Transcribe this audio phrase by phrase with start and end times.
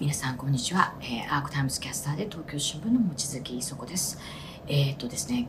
[0.00, 4.16] 皆さんこんにちは、えー、アークタイムズキャスターで東京新聞の望月衣塑子です。
[4.68, 5.48] えー、っとですね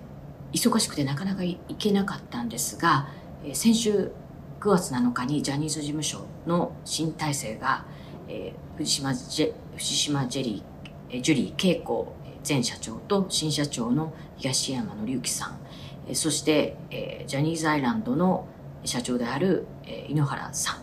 [0.54, 3.09] 忙しくてなかなか行けなかったんですが、
[3.46, 4.11] えー、先週
[4.59, 7.86] 9月7日にジャニーズ事務所の新体制が、
[8.27, 12.11] えー、藤島ジェ藤島ジェリー、えー、ジュリー恵子
[12.47, 15.59] 前社長と新社長の東山紀之さん、
[16.07, 18.47] えー、そして、えー、ジャニーズアイランドの
[18.84, 20.78] 社長である、えー、井ノ原さん、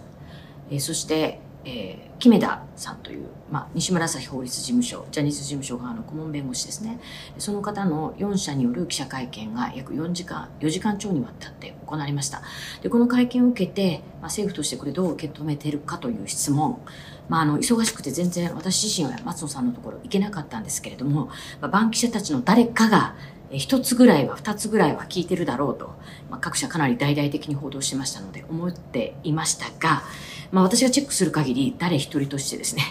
[0.71, 7.01] えー、そしてえー、木目田さんという、まあ、西村朝日法律事務所ジャニーズ事務所側の顧問弁護士ですね。
[7.39, 12.43] その方の4社による記者会見が約4時間4時間超にわたって行われました。
[12.83, 16.81] でこの会見を受けて、まあ、政府としてこれどう受け止めてるかという質問。
[17.29, 21.27] まあ、あの忙しくて全然私自身は松野さんのところ行けなかったんですけれども、
[21.61, 23.17] まあ、バンキシャたちの誰かが
[23.51, 25.97] 一つぐらいは二つぐらいは聞いてるだろうと、
[26.31, 30.05] まあ、各社かなり大々的に報道してましたので思っていましたが、
[30.51, 32.83] まあ、私がチェックする限り誰一人としてですね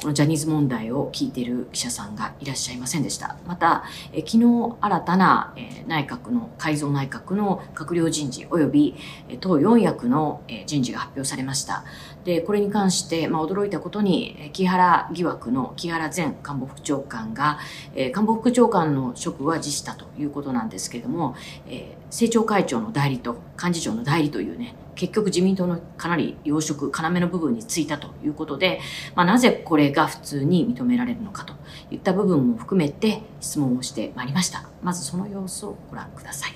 [0.00, 3.36] このジャニーズ問題を聞いている記者さんがいらっしゃいませんでした。
[3.46, 3.84] また、
[4.14, 8.94] え昨日新たな、え内閣の、改造内閣の閣僚人事及び、
[9.40, 11.84] 党4役の、え人事が発表されました。
[12.24, 17.58] で、これに関して、まあ、驚いたことに、木原疑惑の木原前官房副長官が、
[17.94, 21.34] えー、官房副長官の職は辞したということなんですけれども、
[21.66, 28.80] えー、政調会長の代理と幹事長の代理というね、結局自民党のかなり要職、要の部分についたということで、
[29.14, 31.54] まあ、なぜこれが普通に認められるのかと
[31.90, 34.64] いった部分も含めて質問をしてまいりました。
[34.82, 36.54] まずその様子をご覧ください。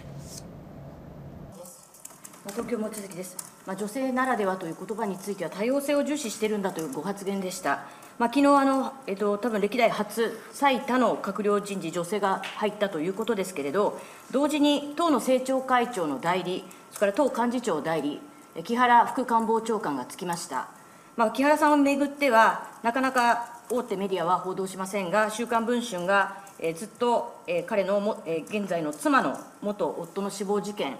[2.50, 3.53] 東京望月です。
[3.66, 7.84] まあ、女性ならではという言葉については多様性を重視しているんだというご発言でした。
[8.18, 13.98] まあ、昨日あの、えっと、多分歴代初最多の閣僚人事、女性が入ったということですけれど、
[14.30, 18.20] 同時に党の政調会長の代理、それから党幹事長代理、
[18.62, 20.68] 木原副官房長官がつきました。
[21.16, 30.96] まあ、木原さんをめぐっては、なかなか大手メディアは報道しませんが、週刊文春が、え、ずっと、え、彼のも、え、現在の妻の元夫の死亡事件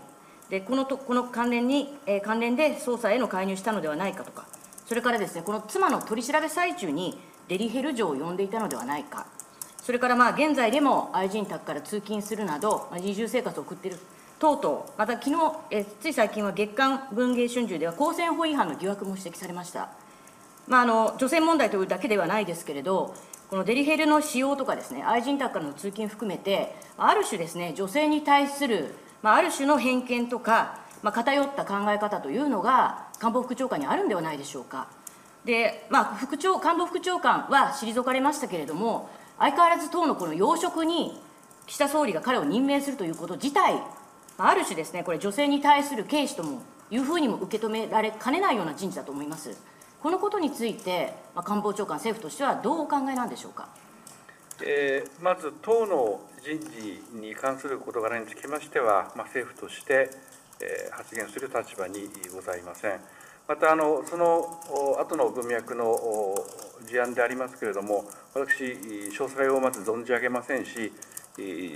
[0.51, 4.47] でこのとこの関連に、えー、関連で捜査への介入したのではないかとか、
[4.87, 7.19] それからですねこの妻の取り調べ最中に
[7.49, 9.27] デリヘル嬢を呼んでいたのではないか、
[9.83, 13.99] それからまあ現在でも愛人宅から通勤するなど、まあ、二重生活を送っている。
[14.39, 15.37] 等々、また昨日
[15.71, 19.91] えつい最近は月刊文藝春秋では公選法違反の疑惑も指摘されました。
[20.67, 23.15] まあ、あの女性問題というだけではないですけれど、
[23.49, 28.95] このデリヘルの使用とかですね、愛人宅からの通勤含めて、ある種ですね、女性に対する、
[29.25, 34.87] まあ、ある種の偏見とか、まあ、偏った考え方というのが、官房副長官にあるんではないでしょうか。
[35.47, 39.09] で、まあ、副長官房副長官は退かれましたけれども、
[39.39, 41.19] 相変わらず党のこの要職に
[41.67, 43.81] 岸田総理が彼を任命するということ自体
[44.37, 49.57] ま、ある種ですね、これ、女性に対する軽視ともいうふうにも受け止められかねないような人事だと思います。
[50.03, 53.69] このことについて、まあ、官房長官、政府としてはどうお考えなんでしょうか。
[54.63, 60.11] えー、まず、党の人事に関する事柄につきましては、まあ、政府として、
[60.61, 63.01] えー、発言する立場にございません。
[63.47, 65.95] またあの、その後の文脈の
[66.87, 70.93] 事案でありますけれども、私、詳細をまず存じ上げませんし、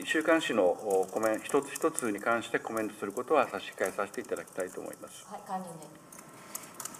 [0.04, 5.26] 週刊誌のコメント一つ一つに関してコメントすることは差し控えさせていただきたいと思います。
[5.26, 6.07] はい、関連で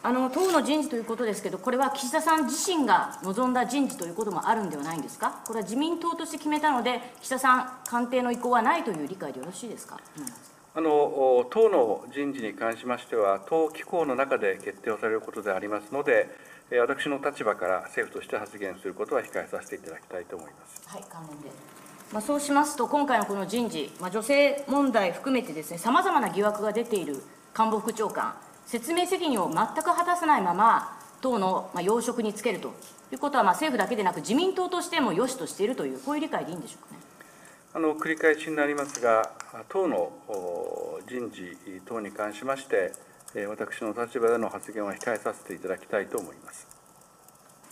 [0.01, 9.99] あの党の人事ということですけど、これは岸田さん自身が望んだ人事ということもあるんではないんですか、これは自民党として決めたので、岸田さん、官邸の意向はないという理解でよろしいですか？
[10.75, 16.31] あの党の人事に関しましては、党機構の中で決定をされることでありますので、
[16.71, 20.83] 私の立場から政府として発言することは控えさせていただきたいと思います。
[20.87, 21.51] はい、関連で
[22.13, 27.23] まあ、そうしますと、今回のこの人事、まあ、女性問題含めてですね、さまざまな疑惑が出ている
[27.53, 28.35] 官房副長官、
[28.69, 32.75] 説明責任を全く果たさないまま、党のまあ要職につけると
[33.11, 37.01] いうことは、まあ政府だけでなく、自民党としてもよしとしているという、こういう理解でいいんでしょうかね。
[37.73, 39.31] あの繰り返しになりますが、
[39.71, 40.13] 党の
[41.09, 41.57] 人事
[41.87, 42.93] 等に関しまして、
[43.49, 46.67] 私の立場での発言は控えさせていただきたいと思います。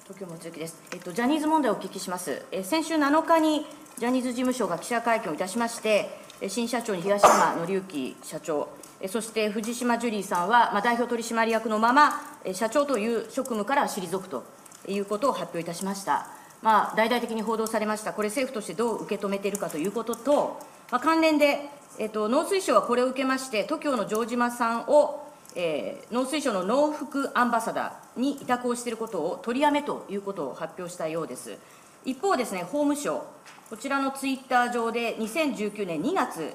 [0.04, 3.66] 東京望月です、えっと、ジャニーズ問題をお聞きします、え先週7日に
[3.98, 6.08] ジャニーズ事務所が記者会見をいたしまして、
[6.48, 8.68] 新社長に東山紀之社長、
[9.08, 12.20] そして藤島ジュリーさんは、まあ、代表取締役のまま、
[12.54, 14.44] 社長という職務から退くと
[14.88, 16.28] いうことを発表いたしました。
[16.62, 20.58] まあ、大々的に報道されました、これ、政府としてどう受け止めているかということと、
[20.90, 31.56] まあ、関連で、えっと、農水省はこれを受けまして、都協の城島さんを、えー、農水省の農福アンバサダーに委託をしていることを取りやめということを発表したようです。
[32.04, 33.24] 一方ですね、法務省、
[33.68, 36.54] こちらのツイッター上で2019年2月、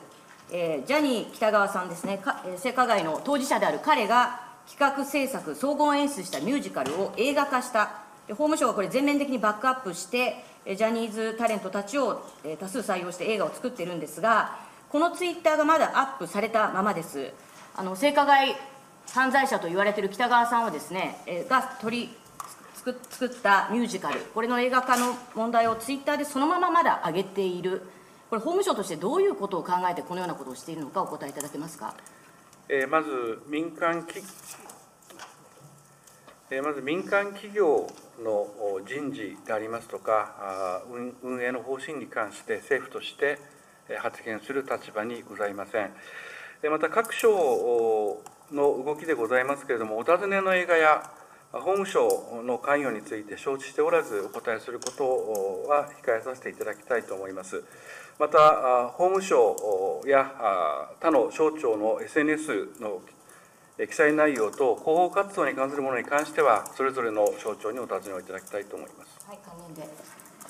[0.54, 2.22] えー、ジャニー喜多川さんですね、
[2.58, 14.58] 性加害の当事者である彼が企画制作、総合演出したミュージカルを映画化した、で法務省はこれ、全面的にバックアップして、ジャニーズタレントたちをえー多数採用して映画を作っているんですが、
[14.90, 17.32] このツイッターがまだアップされたままです。
[17.76, 18.56] あの性加害
[19.10, 22.10] 犯罪者と言われている北川さんはですね、えーが取り
[22.76, 27.84] 作作ったミュージカル、これの映画化の問題をツイッターでそのまままだ上げている、
[28.32, 31.94] これ、法務省としてどういうことを考えて、このようなことをしているのか、お答えいただけますか？
[32.70, 34.24] えーまず民間企
[36.50, 37.90] えまず民間企業
[38.24, 40.82] の人事でありますとか、
[41.22, 43.38] 運営の方針に関して政府として
[44.00, 45.92] 発言する立場にございません。
[46.72, 48.18] また各省
[48.54, 51.12] の動きでございますけれども、お尋ねの映画や
[51.52, 57.62] 法務省の関与について承知しておらず、お答えすることは控えさせていただきたいと思います。
[58.22, 60.32] また、法務省や
[61.00, 63.02] 他の省庁の SNS の
[63.80, 69.26] 記載内容と広報活動に関するものに関しては、それぞれの省庁にお尋ねをいただきたいと思います。
[69.28, 69.92] はい、関連で。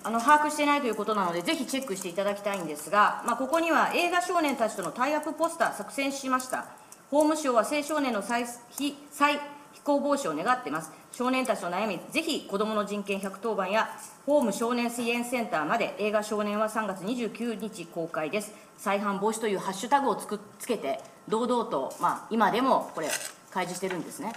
[0.04, 6.66] あの把握していないということなので、ぜひチェックしていただきたいんですが、まあ、ここには映画少年たちとのタイアップポスター作成しました。
[7.10, 9.40] 法務省は青少年の再非再
[9.72, 10.92] 非行防止を願っています。
[11.12, 13.90] 少年たちの悩み、ぜひ子どもの人権110番や
[14.26, 18.54] 法務少年支援センターまで映画少年は3月29日公開です。
[18.78, 23.10] 再犯防止というハッシュタグをつくつけて、堂々と、まあ、今でもこれ、
[23.52, 24.34] 開示してるんですね。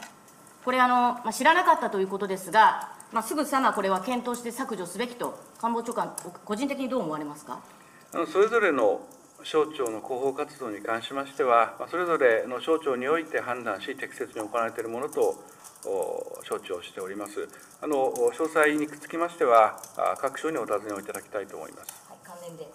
[0.65, 7.61] これあの、まあ、知らなかったということですが、まあ、すぐさまこれは検討して削除すべきと、官房長官、個人的にどう思われますか？
[8.33, 9.01] それぞれの
[9.43, 15.37] 省庁の広報活動に関しましては、それぞれの省庁において判断し、適切に行われているものと
[16.45, 17.49] 承知をしております。
[17.81, 22.05] あの詳細につきましては、あ各省にお尋ねをいただきたいと思います。
[22.09, 22.67] はい、関連で。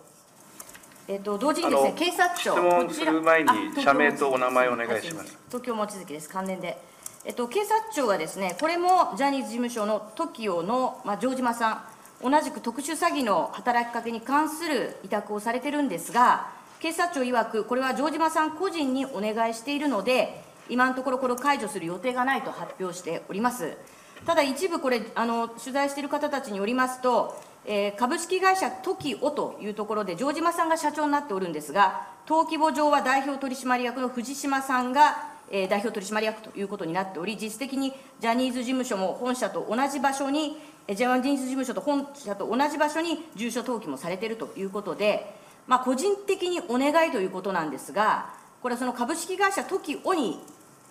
[1.07, 2.51] えっ、と、同時にですね警察庁。
[2.53, 3.49] 質問する前に
[3.81, 6.77] 社名とお名前をお願いします東京望月です、関連で。
[7.25, 11.85] えっと、警察庁はですね、これもジャニーズ事務所の TOKIO の、まあ、城島さ
[12.23, 23.75] ん、同じく特殊詐欺の働きかけに関する委託をされてるんですが、警察庁曰く、これは城島さん個人にお願いしているので、今のところこれを解除する予定がないと発表しております。
[24.25, 40.57] ただ一部これ、あの取材している方たちによりますと、えー株式会社 TOKIO というところで、城島さんが社長になっておるんですが、登記簿上は代表取締役の藤島さんが、えー代表取締役ということになっており、実質的にジャニーズ事務所も本社と同じ場所に、
[40.87, 45.33] えージャニーズ事務所と本社と同じ場所に住所登記もされているということで、
[45.67, 50.41] まあ、個人的にお願いということなんですが、これはその株式会社 TOKIO に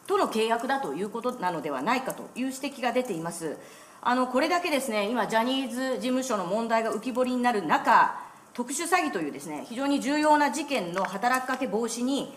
[0.09, 3.59] との契約だということなのではないかという指摘が出ています。
[4.01, 8.19] あのこれだけですね、今、ジャニーズ事務所の問題が浮き彫りになる中、
[8.55, 12.35] 特殊詐欺というですね、非常に重要な事件の働きかけ防止に、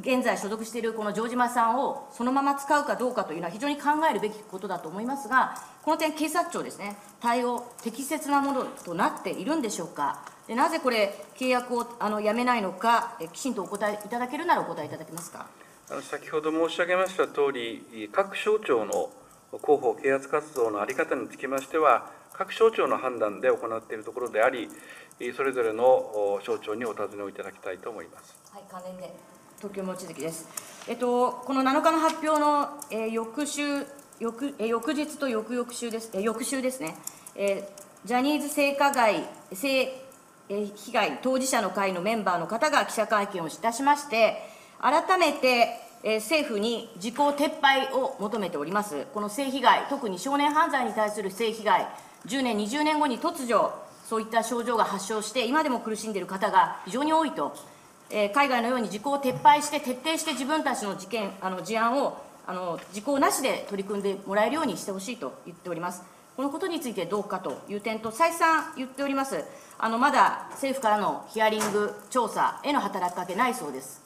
[0.00, 10.24] 現在所属しているこの城島さんをそのまま使うかどうかというのは非常に考えるべきことだと思いますが、この点、警察庁ですね、対応、適切なものとなっているんでしょうか。
[10.48, 15.46] でなぜこれ、契約をあのやめないのか、えきちんとお答えいただけるならお答えいただけますか。
[15.88, 19.08] あの先ほど申し上げましたとおり、各省庁の
[19.62, 24.68] 広報啓発活動の在り方につきましては、各省庁の判断で行っているところであり、
[25.36, 28.36] それぞれの省庁にお尋ねをいただきたいと思います。
[28.52, 29.14] はい、関連で、
[29.58, 30.48] 東京望月です。
[30.88, 33.86] えっと、この7日の発表の、えー翌週、
[34.18, 36.96] 翌えー翌日と翌々週です、えー翌週ですね、
[37.36, 49.06] えージャニーズ性加害、性、えー被害当事者の会のメンバーの方が記者会見をいたしまして、改めて、え政府に時効撤廃を求めております。
[49.12, 51.88] この性被害、特に少年犯罪に対する性被害、
[52.26, 53.72] 10年、20年後に突如、
[54.08, 57.56] そういった症状が発症して、今でも苦しんでいる方が非常に多いと。
[58.08, 66.02] え海外のように時効を撤廃して、徹底して自分たちの事件、あの事案をあの時効なしで取り組んでもらえるようにしてほしいと言っております。
[66.36, 69.42] このことについてどうかという点と、再三言っております、
[69.78, 74.05] あのまだ政府からのヒアリング、調査への働きかけないそうです。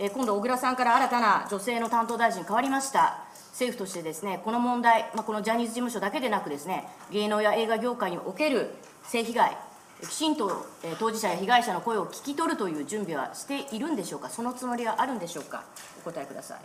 [0.00, 3.24] え今度、小倉さんから新たな女性の担当大臣変わりました。
[3.50, 8.70] 政府としてですね、この問題、まあ、このジャニーズ事務所だけでなくですね、芸能や映画業界における
[9.02, 9.56] 性被害、
[10.02, 15.64] きちんと、え当事者や被害者の声を聞き取るという準備はしているんでしょうか、そのつもりはあるんでしょうか、
[16.06, 16.58] お答えください。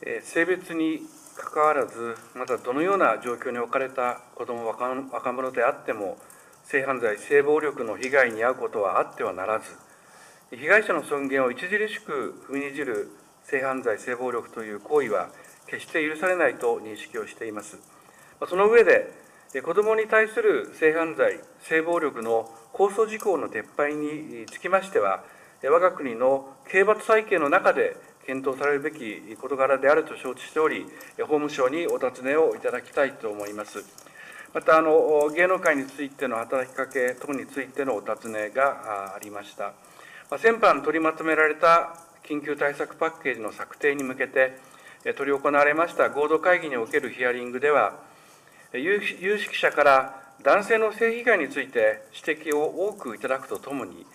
[0.00, 6.18] え性別にかかわらず、またどのような状況に置かれた子ども、若者であっても、
[6.64, 9.66] 性犯罪、性暴力の被害に遭うことはあってはならず、
[10.56, 13.10] 被害者の尊厳を著しく踏みにじる
[13.44, 15.30] 性犯罪、性暴力という行為は、
[15.66, 17.78] 決して許されないと認識をしています。
[18.46, 19.10] その上で、
[19.64, 25.24] 子どもに対する性犯罪、性暴力の控訴事項の撤廃につきましては、
[25.62, 30.84] え我が国の刑罰体系の中で検討されるべき事柄であると承知しており、
[31.20, 33.82] 法務省にお尋ねをいただきたいと思います。
[34.52, 39.72] またあの芸能界についての働きかけ等についてのお尋ねがありました。
[40.38, 41.94] 先般取りまとめられた
[42.26, 44.56] 緊急対策パッケージの策定に向けて、
[45.04, 47.98] 執り行われました合同会議におけるヒアリングでは、
[48.72, 54.06] 有識者から男性の性被害について指摘を多くいただくとともに、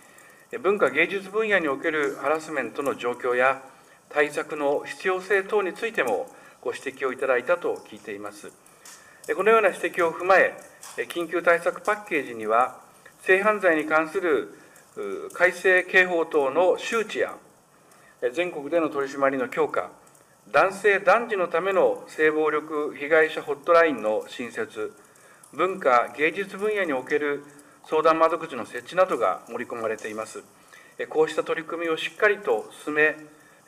[0.63, 3.61] 文化芸術分野におけるハラスメントの状況や
[4.09, 6.27] 対策の必要性等についても
[6.61, 8.51] ご指摘をいただいたと聞いています。
[9.35, 10.57] このような指摘を踏まえ、
[11.09, 12.79] 緊急対策パッケージには、
[13.21, 14.57] 性犯罪に関する
[15.33, 17.35] 改正刑法等の周知や、
[18.33, 19.91] 全国での取り締まりの強化、
[20.51, 24.93] 男性男児のための性暴力被害者ホットラインの新設、
[25.53, 27.43] 文化・芸術分野における
[27.85, 30.43] 相談窓口の設置などが盛り込まれています。
[31.09, 33.15] こうした取り組みをしっかりと進め、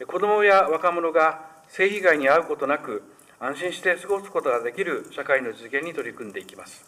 [0.07, 3.03] 子どもや若者が性被害に遭うことなく、
[3.39, 6.83] 安心して過ごすことができる社会の実現に取り組んでいきます。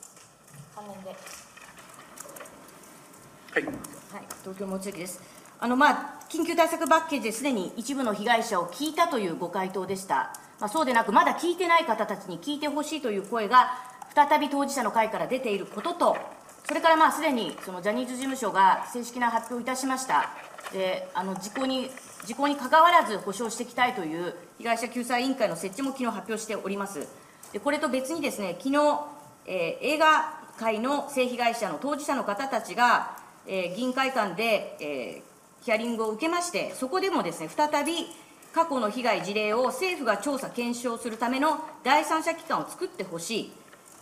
[3.53, 4.00] はい。
[4.11, 5.21] はい、東京望月です。
[5.57, 10.33] あのまあ緊急対策パッケージですでに一部の被害者を聞いたというご回答でした。
[10.59, 13.71] まあ、そうでなく、まだ聞いてない方たちに聞いてほしいという声が、
[14.13, 16.17] 再び当事者の会から出ていることと、
[16.65, 20.29] それからまあすでにそのジャニーズ事務所が正式な発表をいたしました。
[20.73, 21.89] であの時効に
[22.25, 27.07] 時効にかかわらず保障していきたいという被害者救済委員会の設置も昨日発表しております。
[27.53, 28.99] でこれと別にですね、昨日、
[29.45, 38.07] えー、映画界の性被害者の当事者の方たちが、えー、議員会館で、えー、ヒアリングを受けまして、そこでもですね、再び
[38.53, 43.51] 過去の被害事例を政府が調査、検証するための第三者機関を作ってほしい。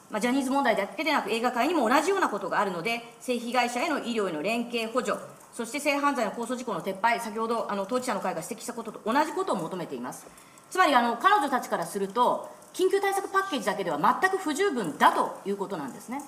[0.09, 5.17] まあ、ジャニーズ問題だけでなく映画界にも同じようなことがあるので、性被害者への医療への連携補助、
[5.53, 10.25] そして性犯罪の控訴事項の撤廃、先ほどあの当事者の会が指摘したことと同じことを求めています。
[10.71, 16.23] つまりあの彼女たちからすると、緊急対策パッケージだけでは全く不十分だということなんですね。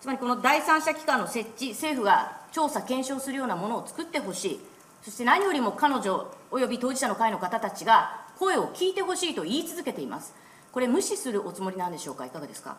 [0.00, 4.60] つまりこの第三者機関の設置、政府が調査、検証するようなものを作ってほしい、
[5.02, 10.34] そして何よりも彼女および当事者の会の方たちが声を聞いてほしいと言い続けています。
[10.72, 12.78] これ、無視するおつもりなんでしょうか、いかがですか？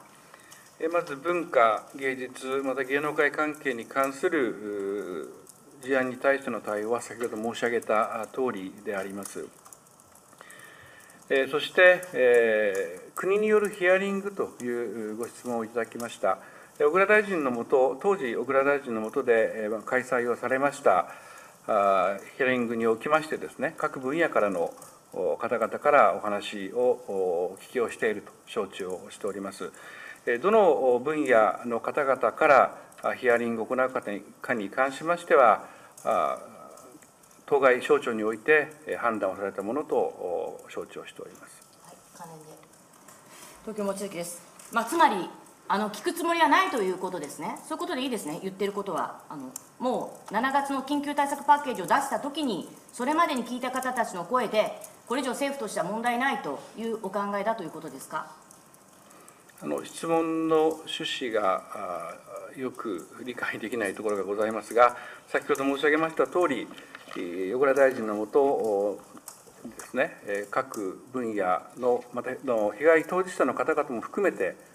[0.91, 5.31] まず文化、芸術、また芸能界関係に関する
[5.83, 9.45] 事案に対しての対応は、先ほど申し上げた通りであります。
[11.51, 16.39] そして、国によるヒアリングというご質問をいただきました。
[16.83, 21.05] 小倉大臣のもと、当時、小倉大臣のもとで開催をされました
[22.37, 24.73] ヒアリングにおきましてですね、各分野からの
[25.39, 29.71] 方々からお話をお聞きをしていると承知をしております。
[30.41, 32.75] どの分野の方々から
[33.15, 33.89] ヒアリングを行う
[34.41, 35.67] かに関しましては、
[37.45, 41.61] 当該省庁において判断をされたものと承知をしております。
[41.85, 42.45] はい、関連で
[43.65, 44.41] 東京望月です。
[44.71, 45.29] まあ、つまり
[45.73, 54.73] あの聞くつもりはないということですね、そういうことでいいですね、言ってることは、あのもう7月の緊急対策パッケージを出したときに、それまでに聞いた方たちの声で、
[55.07, 58.29] これ以上政府としては問題ないというお考えだということですか？
[59.63, 62.17] あの質問の趣旨が
[62.57, 64.97] よく理解できないところがございますが、
[65.29, 66.67] 先ほど申し上げましたとおり、
[67.15, 68.99] 小倉大臣のもと
[69.63, 70.17] ですね、
[70.51, 74.69] 各分野の、またの被害当事者の方々も含めて、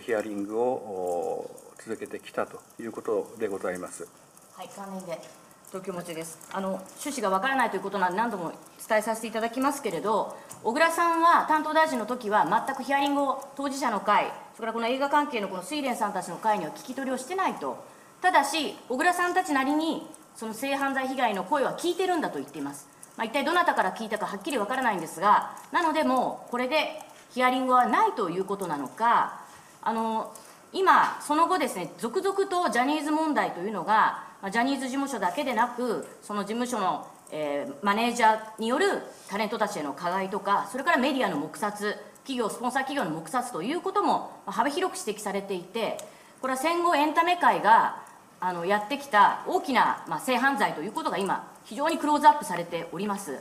[0.00, 1.50] ヒアリングを
[1.84, 4.08] 続けてきたということでございます。
[4.56, 5.20] はい、関連で
[5.68, 6.38] 東京持ちです。
[6.52, 8.52] あの趣旨がわからないということなんで何度も
[8.88, 17.84] 伝えさせていただきますけれど、小倉さんは担当大臣の時は全くヒアリングを当事者の会、それからこの映画関係のこの睡蓮さんたちの会には聞き取りをしてないと。
[18.22, 22.88] ただし小倉さんたちなりにその性犯罪被害の声は聞いてるんだと言っています。
[23.18, 27.00] まあ、一体どなたから聞いたかはっきりわからないんですが、なのでもうこれで
[27.32, 29.43] ヒアリングはないということなのか。
[29.84, 30.34] あの
[30.72, 38.86] 今、その後ですね、続々とジャニーズ問題というのが、ジャニーズ事務所だけでなく、その事務所の、えー、マネージャーによる
[39.28, 45.98] タレントたちへの加害とか、それからメディアの黙殺、企業、スポンサー企業の黙殺ということも幅広く指摘されていて、
[46.40, 48.02] これは戦後エンタメ界が
[48.40, 53.38] あのやってきた大きな、まあ、性犯罪ということが今、非常にクローズアップされております。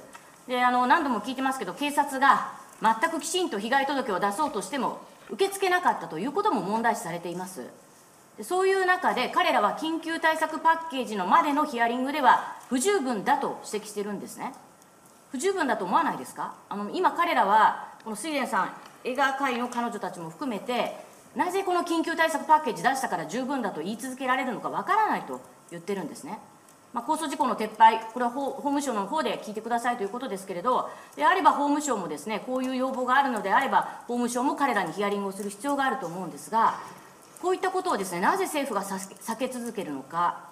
[0.48, 7.70] であの何度も聞いてますけど、警察が全くきちんと被害届を出そうとしても、受け付けなかったということも問題視されています。
[8.42, 14.54] そういう中で、彼らは緊急対策パッケージのまでのヒアリングでは不十分だと指摘してるんですね。
[15.32, 16.54] 不十分だと思わないですか？
[16.70, 20.96] あの今、彼らは、この水蓮さん、映画界の彼女たちも含めて、
[21.36, 26.38] なぜこの緊急対策パッケージ出したから十分だと言い続けられるのかわからないと言ってるんですね。
[26.94, 36.80] まあ、控訴事項の撤廃、これは法務省の方で聞いてくださいということですけれど、であれば法務省もですね、こういう要望があるのであれば、法務省も彼らにヒアリングをする必要があると思うんですが、
[37.42, 40.50] こういったことをですねなぜ政府が避け続けるのか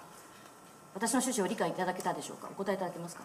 [0.94, 2.50] 私の趣旨を理解いただけたでしょうか？
[2.50, 3.22] お答えいただけますか？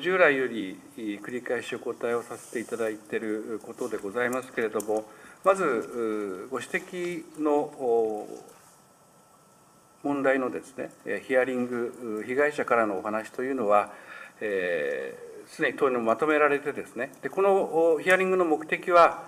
[0.00, 5.04] 従来より繰り返しお答えをさせていただいていることでございますけれども、
[5.44, 8.28] まずご指摘の
[10.02, 10.90] 問題のですね、
[11.26, 13.92] ヒアリング、被害者からのお話というのは、
[14.38, 19.24] す、えー、でに党にもまとめられてですね、でこのヒアリングの目的は、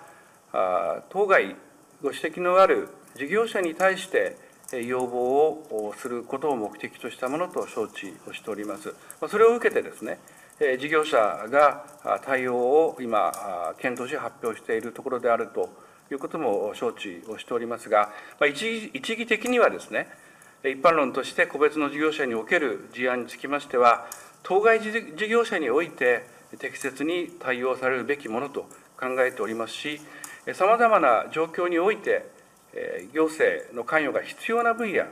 [1.09, 1.55] 当該
[2.01, 4.37] ご指摘のある事業者に対して
[4.85, 8.93] 要望をすることを目的としたものと承知をしております。
[9.29, 10.19] それを受けてですね、
[10.79, 11.17] 事業者
[11.49, 11.85] が
[12.25, 15.69] 対応を今、検討し発表しているところであると
[16.11, 18.11] いうことも承知をしておりますが、
[18.47, 20.07] 一義的にはですね、
[20.71, 24.07] 一般論として個別の事業者における事案につきましては、
[24.41, 26.25] 当該事業者において
[26.57, 28.61] 適切に対応されるべきものと
[28.97, 30.01] 考えておりますし、
[30.53, 32.25] さまざまな状況において、
[33.13, 35.05] 行政の関与が必要な分野、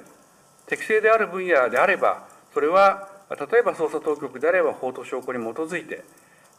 [0.65, 6.03] 適正である分野であれば、それは例えば捜査当局であれば法と証拠に基づいて、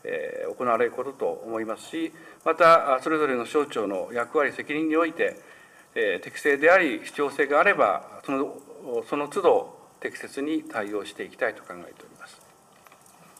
[0.05, 2.13] え行われることと思いますし、
[2.45, 5.37] またそれぞれの省庁の役割、責任において、
[5.97, 8.57] え適正であり、必要性があれば、その
[9.09, 12.41] その都度、適切に対応していきたいと考えております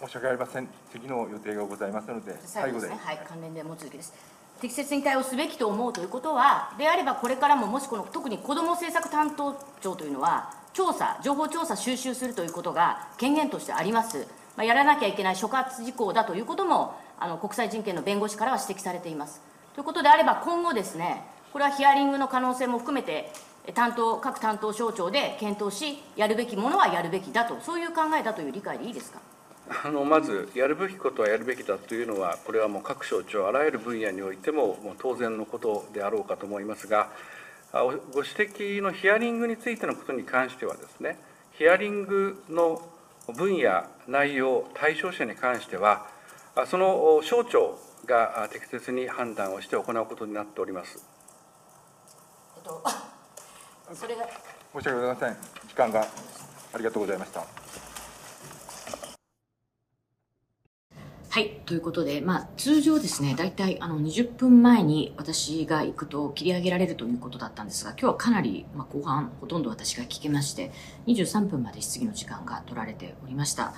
[0.01, 2.89] 申し訳ありません、次の予定がございますので、最後で。
[2.89, 4.13] はい、関連でもう続きです。
[4.61, 19.41] 適切に対応すべきと思うということは、であればこれからも、もしこの特に子ども政策担当庁というのは、調査、情報調査、収集するということが権限としてあります、まあ、やらなきゃいけない所轄事項だということも、あの国際人権の弁護士からは指摘されています。
[19.75, 23.33] ということであれば、今後ですね、これはヒアリングの可能性も含めて、
[23.73, 29.21] 担当各担当省庁で検討し、やるべきものはやるべきだと、そういう考えだという理解でいいですか？
[29.85, 37.09] あのまず、やるべきことはやるべきだというのは、これはもう各省庁、あらゆる分野においてももう当然のことであろうかと思いますが、
[37.73, 41.19] ご指摘のヒアリングについてのことに関してはですね、
[41.53, 42.83] ヒアリングの
[43.35, 46.07] 分野、内容、対象者に関しては、
[46.67, 51.03] その省庁が適切に判断をして行うことになっております。
[52.59, 52.83] えっと、
[53.93, 54.23] それが
[54.73, 55.37] 申し訳ございません。
[55.69, 56.07] 時間が
[56.73, 57.45] ありがとうございました。
[61.29, 61.61] はい。
[61.67, 70.73] ということで、まあ、通常ですね、大体あの20分前に私が行くと切り上げられるということだったんですが、今日はかなり、まあ、後半ほとんど私が聞けまして、
[71.07, 73.75] 23分まで質疑の時間が取られておりました。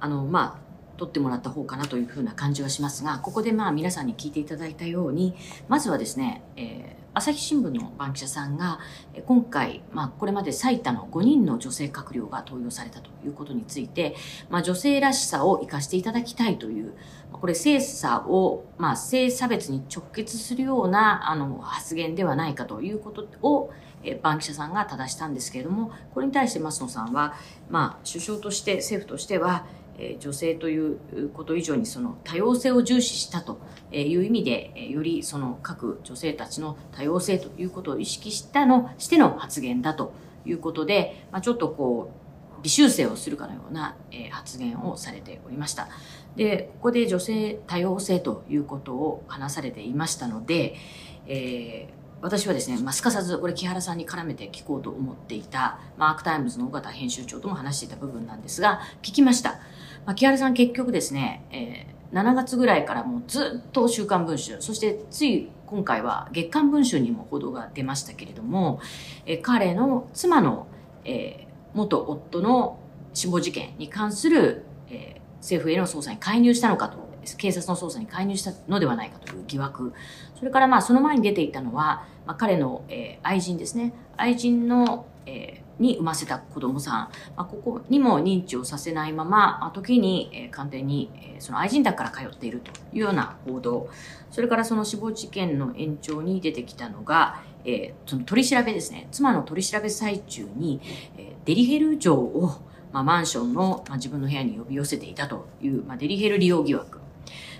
[0.00, 5.34] あの、まあ、取ってもらった方かなというふうな感じはしますが、ここでまあ皆さんに聞いていただいたように、
[5.68, 8.78] まずはですね、えー朝日新聞の番記者さんが
[9.26, 14.14] 今回、まあ、これまで最多の5人の女性閣僚が登用されたということについて、
[14.50, 16.94] まあ、女性らしさを生かしていただきたいという
[17.32, 23.72] これ性差を、まあ、性差別に直結するようなあの発言ではないかということを
[24.22, 27.34] 番記者さんが正したんですけれどもこれに対して増野さんは、
[27.68, 29.66] まあ、首相として政府としては
[30.20, 40.12] 女性ということ以上にその多様性を重視したという意味でよりその各女性たちの多様性ということを意識したのしての発言だと
[40.46, 42.12] いうことで、まあ、ちょっとこ
[42.58, 43.96] う微修正をするかのような
[44.30, 45.88] 発言をされておりました。
[46.36, 50.76] でここで女性多様性ということを話されていましたので、
[51.26, 59.60] えー私はですね、まあ、すかさずこれ木原さんに絡めて聞こうと思っていた、アークタイムズの尾形編集長とも話していた部分なんですが、聞きました。
[60.08, 68.80] まあ、木原さん結局ですね、えー、7月ぐらいからもうずっと週刊文春、そしてつい今回は月刊文春にも報道が出ましたけれども、
[69.26, 70.66] えー、彼の妻の、
[71.04, 72.80] えー、元夫の
[73.12, 76.96] 死亡事件に関する、えー、政府への捜査に介入したのかと、
[77.36, 79.92] 警察の捜査に介入したのではないかという疑惑。
[80.38, 83.92] それからまあその前に出ていたのは、まあ、彼の、えー、愛人ですね。
[84.16, 93.88] 愛人の、えーに産ませた子供さん、まあ、ここにも認知をさせないまま、時に、え官邸に、えその愛人宅から通っているというような報道、
[94.30, 100.80] それからその死亡事件の延長に出てきたのが、えー、その取り調べですね、妻の取り調べ最中に、
[101.16, 102.60] え、デリヘル嬢を、
[102.92, 107.00] まあ、マンションの、ま、自分の部屋に呼び寄せていたという、ま、デリヘル利用疑惑、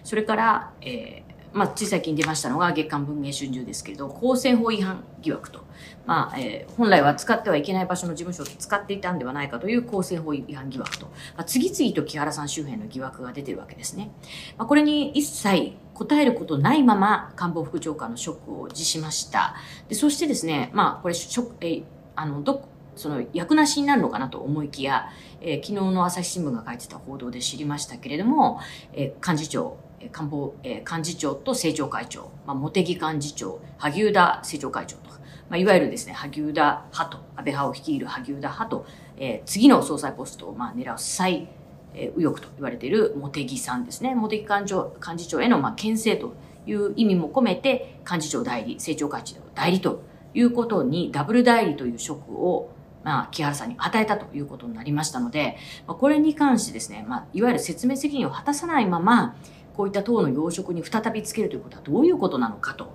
[0.02, 5.64] それから、えまあ、つい最近出ましたのが月刊文藝春秋ですけれど、公選法違反疑惑と。
[6.06, 11.06] まあ、えー、本来は使ってはいけない場所の事務所を使っていたんではないかという公選法違反疑惑と、
[11.36, 14.10] まあ、次々と木原さん周辺の疑惑が出てるわけですね。
[14.56, 19.56] まあ、これに一切答えることないまま官房副長官の職を辞しました。
[19.88, 21.84] でそしてですね、まあ、これ、職、えー、
[22.14, 25.08] あの、ど、その役なしになるのかなと思いきや、
[25.40, 28.60] えー、昨日の朝日新聞が書いてた報道で知りましたけれども、
[28.92, 29.76] えー、幹事長
[30.12, 35.10] 官房、えー、幹事長と政調会長、まあ、茂木幹事長、萩生田政調会長と、
[35.48, 41.48] まあ、いわゆるですね、萩生田派と、安倍派を率いる萩生田派と、えー、次の総裁ポストをまあ狙う最、
[41.94, 44.14] えー、右翼と言われている茂木さんですね。
[44.14, 46.34] 茂木幹事長幹事長へのまあ牽制と
[46.66, 50.02] いう意味も込めて、幹事長代理、政調会長代理と
[50.34, 52.70] いうことに、ダブル代理という職を
[53.04, 55.56] まあ、木原さんに与えたということになりましたので、
[55.86, 59.34] まあ、これに関してですね、まあ、いわゆる説明責任を果たさないまま、
[59.78, 62.92] こういった党の要職に再びつけるということはどういうことなのかと。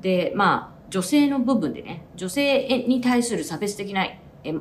[0.00, 4.06] で、まあ、女性の部分でね、女性に対する差別的な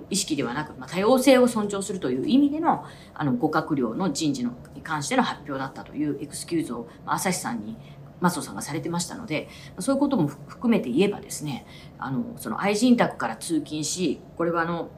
[0.10, 7.78] 意識ではなく、まあ、多様性を尊重するという意味での、あの、ご閣僚の人事のに関しての発表だったというエクスキューズを、まあ、朝日さんに
[8.20, 9.48] 松尾さんがされてましたので、
[9.80, 11.66] そういうことも含めて言えばですね、
[11.98, 14.90] あの、その愛人宅から通勤し、これはあの、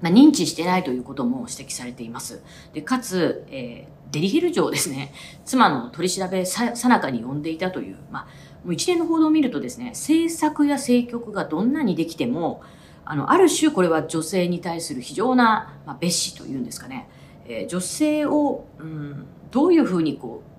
[0.00, 2.42] まあ、認知してないということも指摘されています。
[2.72, 5.12] で、かつ、えー、デリヘル嬢ですね、
[5.44, 8.26] 妻の取り調べさなかに呼んでいたという、まあ、
[8.64, 12.62] もう一連の報道を見るとですね、政策や政局がどんなにできても、
[13.04, 17.08] あの、ある種これは女性に対する非常な、まあ、蔑視というんですかね、
[17.46, 20.49] えー、女性を、うん、どういうふうにこう、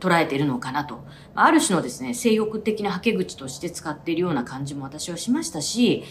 [0.00, 1.04] 捉えているのかなと。
[1.34, 6.04] ある種のですね、性欲的なはけ口として使っているような感じも私はしましたし、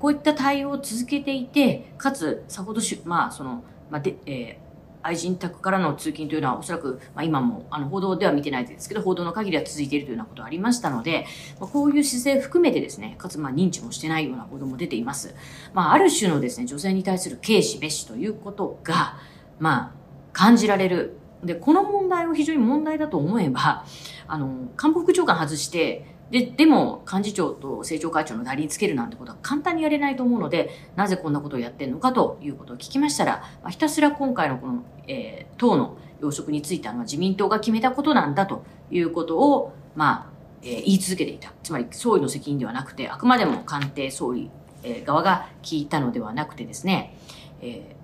[0.00, 4.66] こういった対応を続けていて、かつ、さほどし、まあ、その、まあ、で、えー
[5.06, 11.26] 愛人宅からの通勤というのはおそらく、まあ、今もあの報道では見てないですけど報道の限りは続いているというようなことがありましたので、
[11.60, 15.34] まあ、こういう姿勢含めてですねかつまあ認知もしてないような報道も出ています、
[15.72, 19.16] まあ、ある種のですね女性に対する軽視蔑視ということが、
[19.60, 19.92] まあ、
[20.32, 23.84] 感じられるで、この問題を非常に問題だと思えば、
[24.26, 40.32] あの、官房副長官外して、で、でも幹事長と政調会長の代理につけるなんてことは簡単にやれないと思うので、なぜこんなことをやってんのかということを聞きましたら、まあ、ひたすら今回のこの、えー、党の要職については自民党が決めたことなんだということを、まあ、
[40.62, 41.52] えー、言い続けていた。
[41.62, 44.50] つまり総理の責任ではなくて、あくまでも官邸総理、
[44.82, 47.16] えー、側が聞いたのではなくてですね、
[47.60, 47.96] えー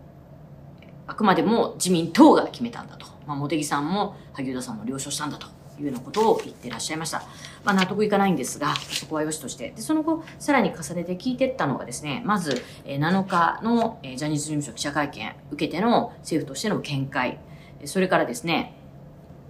[1.06, 3.11] あくまでも自民党が決めたんだと。
[3.26, 5.46] まあ、茂木さんも萩生田さんも了承したんだと
[5.78, 7.22] いうようなことを言ってらっしゃいました。
[7.64, 9.70] まあ、納得いかないんですが、そこはよしとして。
[9.70, 17.38] で、その後、さらに重ねて聞いてったのがですね、まず、え7日の、ジャニーズ事務所記者会見受けての政府としての見解、
[17.84, 18.76] それからですね、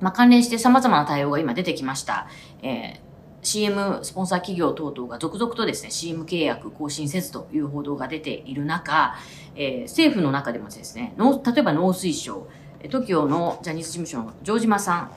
[0.01, 2.29] まあ、関連して様々な対応が今出てきました。
[2.63, 9.17] えー CM スポンサー企業等々が続々とですね、CM 契約更新せずという報道が出ている中、
[9.57, 12.47] えー、政府の中でもですね、例えば農水省、
[12.89, 15.11] TOKIO のジャニーズ事務所の城島さん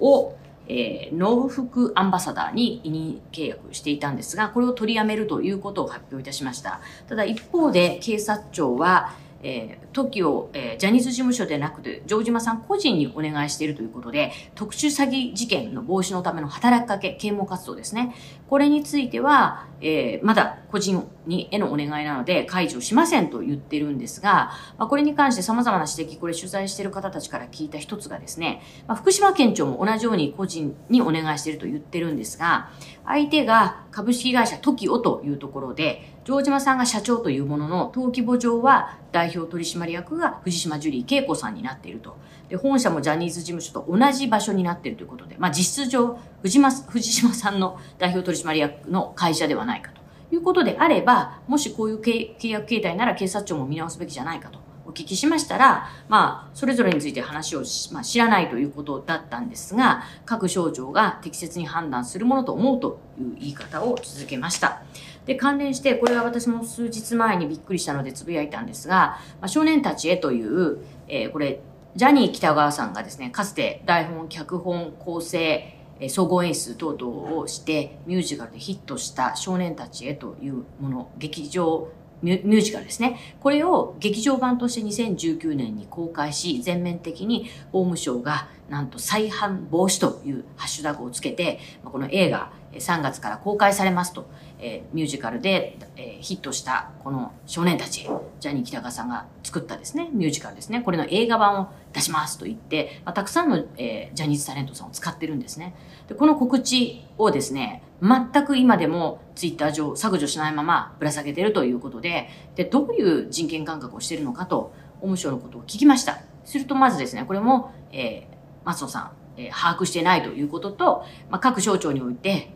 [0.00, 0.36] を、
[0.68, 6.80] えー、農福アンバサダーに委任契約していたんですが、これを取りやめるということを発表いたしました。
[7.08, 18.14] ただ一方で警察庁は、えー、TOKIO、えー、ジャニーズ事務所でなくて、城島さん個人にお願いしているということで、特殊詐欺事件の防止のための働きかけ、啓蒙活動ですね。
[18.48, 32.70] これについては、えー、まだ個人にへのお願いなので解除しませんと言ってるんですが、まあ、これに関して様々な指摘、これ取材している方たちから聞いた一つがですね、まあ、福島県庁も同じように個人にお願いしていると言ってるんですが、
[33.04, 42.16] 相手が株式会社 TOKIO というところで、城島さんが社長というものの、登記簿上は代表取締役が藤島ジュリー恵子さんになっていると。
[42.48, 64.82] で、本社もジャニーズ事務所と同じ場所になっているということで、まあ実質上、藤島藤島さんの代表取締役の会社ではないかということであれば、もしこういう契約形態なら警察庁も見直すべきじゃないかとお聞きしましたら、まあ、それぞれについて話をしまあ、知らないということだったんですが、各省庁が適切に判断するものと思うという言い方を続けました。
[65.26, 71.60] で、関連して、これは私も数日前にびっくりしたのでつぶやいたんですが、まあ、少年たちへという、えー、これ、
[71.96, 75.75] ジャニー北川さんがですね、かつて台本、脚本、構成、
[76.08, 81.88] 総合演出等々をしてミュージカルでヒットした少年たちへというもの、劇場
[82.22, 83.18] ミュージカルですね。
[83.40, 94.28] これを劇場版として2019年に公開し、全面的に法務省がなんと再犯防止というハッシュタグをつけて、この映画3月から公開されますと、
[94.58, 98.08] えー、ミュージカルで、えー、ヒットしたこの少年たち、
[98.40, 100.80] ジャニー北川さんが作ったですね、ミュージカルですね。
[100.80, 105.74] これの映画版を出しますと言って、まあ、たくさんの、えー、ジャニーズタレントさんを使ってるんですね。
[106.08, 116.22] で、この告知をですね、全く今でもツイッター上削除しないままぶら下げてるということで、で、どういう人権感覚をしてるのかと、法務省のことを聞きました。
[116.44, 122.54] するとまずですね、これも、えー、松野さん、えー、把握してないということと、まあ、各省庁において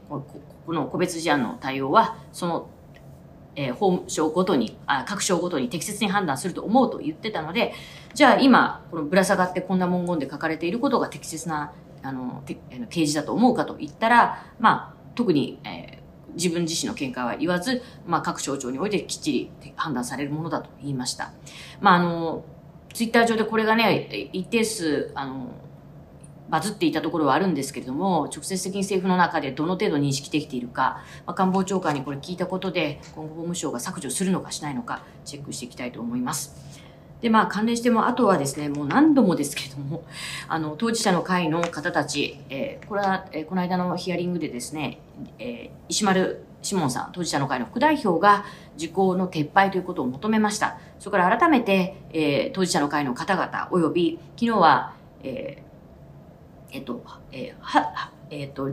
[0.67, 2.71] こ、の個別事案の対応は、その、
[3.57, 7.73] えー、法務省ごとにあ、各省ごとに適切に判断すると思うと言ってたので、
[8.15, 12.59] じゃあ今、このぶら下がってこんな文言で書かれていることが適切なあの、提
[12.91, 16.01] 示だと思うかと言ったら、まあ、特に、えー
[16.35, 21.33] 自分自身の見解は言わず、まあ、各省庁においてきっちり判断されるものだと言いました。
[21.81, 22.45] まあ、あの、
[22.93, 25.51] ツイッター上でこれがね、一定数、あの、
[26.51, 36.81] バズっていたところはあるんですけれども、直接的に政府の中でどの程度認識できているか、まあ、官房長官にこれ聞いたことで、今後法務省が削除するのかしないのか、チェックしていきたいと思います。
[37.21, 40.05] で、まあ関連しても、あとはですね、もう何度もですけれども、
[40.49, 44.99] あの、当事者の会の方たち、えー、これは、えー、この間のヒアリングでですね、
[45.39, 48.45] えー、石丸志門さん、当事者の会の副代表が
[48.77, 50.79] 時効の撤廃ということを求めました。
[50.99, 55.70] それから改めて、えー、当事者の会の方々、および、昨日は、えー、
[56.73, 58.71] えっと、えー、は、えっと、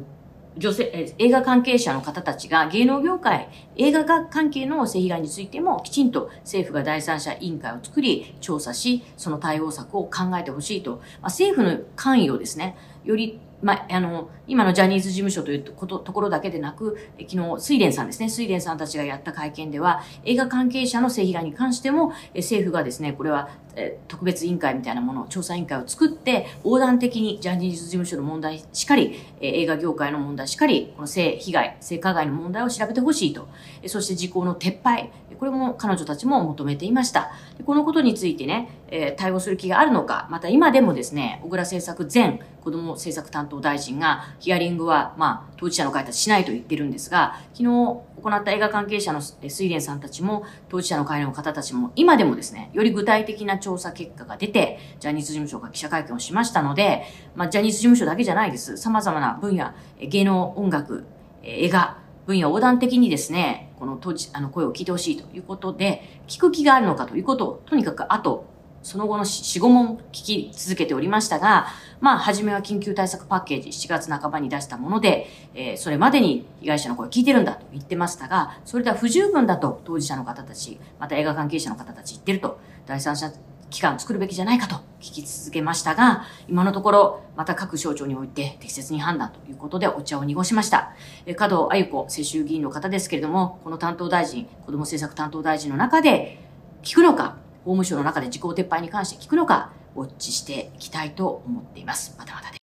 [0.57, 33.47] 女性、え映画関係者の方たちが芸能業界、映画関係の性被害についてもきちんと政府が第三者委員会を作り、調査し、その対応策を考えてほしいと、まあ、政府の関与をですね、よりまあ、あの、今のジャニーズ事務所ということ、ところだけでなく、昨日、水蓮さんですね、水蓮さんたちがやった会見では、映画関係者の性被害に関しても、政府がですね、これは、え特別委員会みたいなものを、調査委員会を作って、横断的にジャニーズ事務所の問題しかり、え映画業界の問題しかり、この性被害、性加害の問題を調べてほしいと。
[33.85, 37.31] そして時効の撤廃、これも彼女たちも求めていました。
[37.65, 57.03] このことについてね、え対応する気があるのか、また今でもですね、小倉政策前子ども政策担当大臣が、ヒアリングは、まあ、当事者の会たちしないと言ってるんですが、昨日行った映画関係者の水蓮さんたちも、当事者の会の方たちも、今でもですね、より具体的な調査結果が出て、ジャニーズ事務所が記者会見をしましたので、
[57.35, 58.77] まあ、ジャニーズ事務所だけじゃないです。
[58.77, 61.05] 様々な分野、芸能、音楽、
[61.43, 68.45] 映画、分野横断的にですね、この当時、あの声を聞いてほしいということで、聞く気があるのかということを、とにかくあと、
[68.83, 71.67] その後の4、5問聞き続けておりましたが、
[71.99, 83.31] まあ、初めは緊急対策パッケージ7月半ばに出したもので、えー、それまでに被害者の声聞いてるんだと言ってましたが、それでは不十分だと当事者の方たち、また映画関係者の方たち言ってると、第三者
[83.69, 90.93] 機関作るべきじゃないかと聞き続けましたが、今のところ、また各省庁において適切に判断ということでお茶を濁しました。
[91.25, 96.39] え加藤鮎子世襲議員の方ですけれども、この担当大臣、子ども政策担当大臣の中で、
[96.83, 102.15] 聞くのか、法務省の中で時効撤廃に関して聞くのか、ウォッチしていきたいと思っています。
[102.17, 102.66] またまた